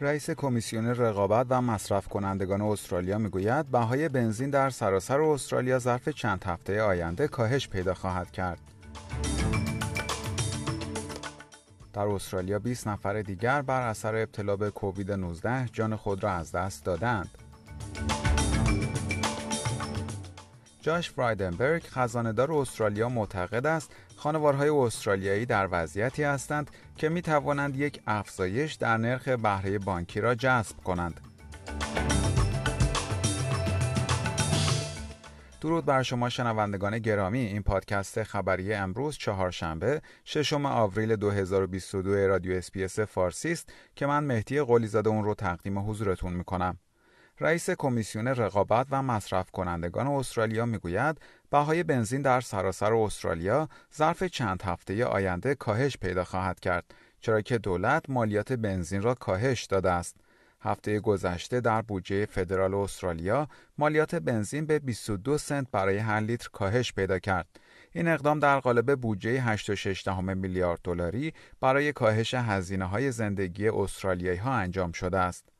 رئیس 0.00 0.30
کمیسیون 0.30 0.86
رقابت 0.86 1.46
و 1.50 1.60
مصرف 1.62 2.08
کنندگان 2.08 2.62
استرالیا 2.62 3.18
می‌گوید 3.18 3.70
بهای 3.70 4.08
بنزین 4.08 4.50
در 4.50 4.70
سراسر 4.70 5.20
استرالیا 5.20 5.78
ظرف 5.78 6.08
چند 6.08 6.44
هفته 6.44 6.82
آینده 6.82 7.28
کاهش 7.28 7.68
پیدا 7.68 7.94
خواهد 7.94 8.30
کرد. 8.30 8.60
در 11.92 12.06
استرالیا 12.06 12.58
20 12.58 12.88
نفر 12.88 13.22
دیگر 13.22 13.62
بر 13.62 13.88
اثر 13.88 14.14
ابتلا 14.14 14.56
به 14.56 14.70
کووید 14.70 15.12
19 15.12 15.68
جان 15.72 15.96
خود 15.96 16.24
را 16.24 16.32
از 16.32 16.52
دست 16.52 16.84
دادند. 16.84 17.30
جاش 20.86 21.10
فرایدنبرگ 21.10 21.82
خزاندار 21.82 22.52
استرالیا 22.52 23.08
معتقد 23.08 23.66
است 23.66 23.92
خانوارهای 24.16 24.68
استرالیایی 24.68 25.46
در 25.46 25.68
وضعیتی 25.70 26.22
هستند 26.22 26.70
که 26.96 27.08
می 27.08 27.22
توانند 27.22 27.76
یک 27.76 28.00
افزایش 28.06 28.74
در 28.74 28.96
نرخ 28.96 29.28
بهره 29.28 29.78
بانکی 29.78 30.20
را 30.20 30.34
جذب 30.34 30.76
کنند. 30.76 31.20
درود 35.60 35.84
بر 35.84 36.02
شما 36.02 36.28
شنوندگان 36.28 36.98
گرامی 36.98 37.38
این 37.38 37.62
پادکست 37.62 38.22
خبری 38.22 38.74
امروز 38.74 39.16
چهارشنبه 39.16 40.02
ششم 40.24 40.66
آوریل 40.66 41.16
2022 41.16 42.14
رادیو 42.14 42.52
اس‌بی‌اس 42.56 43.00
فارسی 43.00 43.52
است 43.52 43.72
که 43.96 44.06
من 44.06 44.24
مهدی 44.24 44.62
قلیزاده 44.62 45.10
اون 45.10 45.24
رو 45.24 45.34
تقدیم 45.34 45.78
حضورتون 45.90 46.32
می‌کنم. 46.32 46.78
رئیس 47.40 47.70
کمیسیون 47.70 48.28
رقابت 48.28 48.86
و 48.90 49.02
مصرف 49.02 49.50
کنندگان 49.50 50.06
استرالیا 50.06 50.66
می‌گوید 50.66 51.20
بهای 51.50 51.82
بنزین 51.82 52.22
در 52.22 52.40
سراسر 52.40 52.94
استرالیا 52.94 53.68
ظرف 53.96 54.22
چند 54.22 54.62
هفته 54.62 55.04
آینده 55.04 55.54
کاهش 55.54 55.96
پیدا 55.96 56.24
خواهد 56.24 56.60
کرد 56.60 56.94
چرا 57.20 57.40
که 57.40 57.58
دولت 57.58 58.10
مالیات 58.10 58.52
بنزین 58.52 59.02
را 59.02 59.14
کاهش 59.14 59.64
داده 59.64 59.90
است. 59.90 60.16
هفته 60.60 61.00
گذشته 61.00 61.60
در 61.60 61.82
بودجه 61.82 62.26
فدرال 62.26 62.74
استرالیا 62.74 63.48
مالیات 63.78 64.14
بنزین 64.14 64.66
به 64.66 64.78
22 64.78 65.38
سنت 65.38 65.70
برای 65.72 65.98
هر 65.98 66.20
لیتر 66.20 66.48
کاهش 66.52 66.92
پیدا 66.92 67.18
کرد. 67.18 67.60
این 67.92 68.08
اقدام 68.08 68.40
در 68.40 68.60
قالب 68.60 69.00
بودجه 69.00 69.56
8.6 69.56 70.08
میلیارد 70.08 70.80
دلاری 70.84 71.32
برای 71.60 71.92
کاهش 71.92 72.34
هزینه 72.34 72.84
های 72.84 73.12
زندگی 73.12 73.68
استرالیایی 73.68 74.38
ها 74.38 74.52
انجام 74.52 74.92
شده 74.92 75.18
است. 75.18 75.55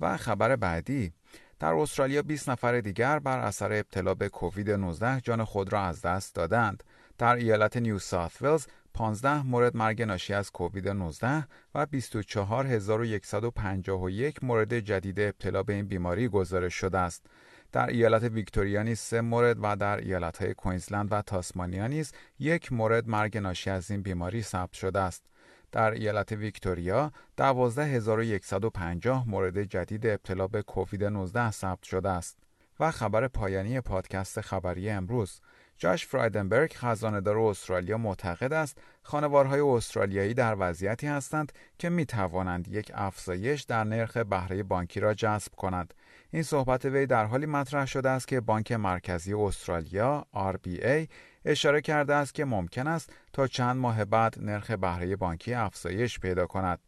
و 0.00 0.16
خبر 0.16 0.56
بعدی 0.56 1.12
در 1.60 1.74
استرالیا 1.74 2.22
20 2.22 2.48
نفر 2.48 2.80
دیگر 2.80 3.18
بر 3.18 3.38
اثر 3.38 3.72
ابتلا 3.72 4.14
به 4.14 4.28
کووید 4.28 4.70
19 4.70 5.20
جان 5.20 5.44
خود 5.44 5.72
را 5.72 5.82
از 5.82 6.02
دست 6.02 6.34
دادند. 6.34 6.84
در 7.18 7.36
ایالت 7.36 7.76
نیو 7.76 7.98
ساوت 7.98 8.42
ولز 8.42 8.66
15 8.94 9.42
مورد 9.42 9.76
مرگ 9.76 10.02
ناشی 10.02 10.34
از 10.34 10.50
کووید 10.50 10.88
19 10.88 11.46
و 11.74 11.86
24151 11.86 14.44
مورد 14.44 14.80
جدید 14.80 15.20
ابتلا 15.20 15.62
به 15.62 15.72
این 15.72 15.86
بیماری 15.86 16.28
گزارش 16.28 16.74
شده 16.74 16.98
است. 16.98 17.26
در 17.72 17.86
ایالت 17.86 18.22
ویکتوریا 18.22 18.82
نیز 18.82 18.98
سه 18.98 19.20
مورد 19.20 19.56
و 19.62 19.76
در 19.76 19.96
ایالتهای 19.96 20.54
کوینزلند 20.54 21.12
و 21.12 21.22
تاسمانیا 21.22 21.86
نیز 21.86 22.12
یک 22.38 22.72
مورد 22.72 23.08
مرگ 23.08 23.38
ناشی 23.38 23.70
از 23.70 23.90
این 23.90 24.02
بیماری 24.02 24.42
ثبت 24.42 24.72
شده 24.72 25.00
است. 25.00 25.24
در 25.72 25.90
ایالت 25.90 26.32
ویکتوریا 26.32 27.12
12150 27.36 29.28
مورد 29.28 29.62
جدید 29.62 30.06
ابتلا 30.06 30.46
به 30.46 30.62
کووید 30.62 31.04
19 31.04 31.50
ثبت 31.50 31.82
شده 31.82 32.08
است. 32.08 32.38
و 32.80 32.90
خبر 32.90 33.28
پایانی 33.28 33.80
پادکست 33.80 34.40
خبری 34.40 34.90
امروز 34.90 35.40
جاش 35.76 36.06
فرایدنبرگ 36.06 36.72
خزاندار 36.76 37.38
استرالیا 37.38 37.98
معتقد 37.98 38.52
است 38.52 38.78
خانوارهای 39.02 39.60
استرالیایی 39.60 40.34
در 40.34 40.56
وضعیتی 40.58 41.06
هستند 41.06 41.52
که 41.78 41.88
می 41.88 42.06
توانند 42.06 42.68
یک 42.68 42.92
افزایش 42.94 43.62
در 43.62 43.84
نرخ 43.84 44.16
بهره 44.16 44.62
بانکی 44.62 45.00
را 45.00 45.14
جذب 45.14 45.52
کنند 45.54 45.94
این 46.30 46.42
صحبت 46.42 46.84
وی 46.84 47.06
در 47.06 47.24
حالی 47.24 47.46
مطرح 47.46 47.86
شده 47.86 48.10
است 48.10 48.28
که 48.28 48.40
بانک 48.40 48.72
مرکزی 48.72 49.34
استرالیا 49.34 50.26
RBA 50.34 51.08
اشاره 51.50 51.80
کرده 51.80 52.14
است 52.14 52.34
که 52.34 52.44
ممکن 52.44 52.86
است 52.86 53.12
تا 53.32 53.46
چند 53.46 53.76
ماه 53.76 54.04
بعد 54.04 54.34
نرخ 54.40 54.70
بهره 54.70 55.16
بانکی 55.16 55.54
افزایش 55.54 56.20
پیدا 56.20 56.46
کند 56.46 56.78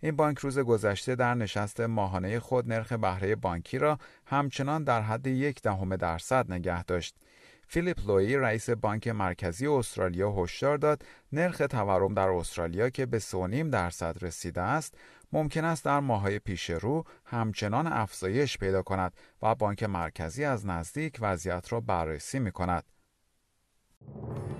این 0.00 0.16
بانک 0.16 0.38
روز 0.38 0.58
گذشته 0.58 1.14
در 1.14 1.34
نشست 1.34 1.80
ماهانه 1.80 2.40
خود 2.40 2.72
نرخ 2.72 2.92
بهره 2.92 3.36
بانکی 3.36 3.78
را 3.78 3.98
همچنان 4.26 4.84
در 4.84 5.02
حد 5.02 5.26
یک 5.26 5.62
دهم 5.62 5.96
درصد 5.96 6.52
نگه 6.52 6.84
داشت. 6.84 7.16
فیلیپ 7.66 8.06
لوی 8.06 8.36
رئیس 8.36 8.70
بانک 8.70 9.08
مرکزی 9.08 9.66
استرالیا 9.66 10.32
هشدار 10.32 10.76
داد 10.76 11.04
نرخ 11.32 11.62
تورم 11.70 12.14
در 12.14 12.28
استرالیا 12.28 12.90
که 12.90 13.06
به 13.06 13.18
3.5 13.18 13.70
درصد 13.72 14.16
رسیده 14.20 14.60
است 14.60 14.94
ممکن 15.32 15.64
است 15.64 15.84
در 15.84 16.00
ماهای 16.00 16.38
پیش 16.38 16.70
رو 16.70 17.04
همچنان 17.24 17.86
افزایش 17.86 18.58
پیدا 18.58 18.82
کند 18.82 19.12
و 19.42 19.54
بانک 19.54 19.82
مرکزی 19.82 20.44
از 20.44 20.66
نزدیک 20.66 21.18
وضعیت 21.20 21.72
را 21.72 21.80
بررسی 21.80 22.38
می 22.38 22.52
کند. 22.52 22.84
Thank 24.06 24.50
you. 24.50 24.59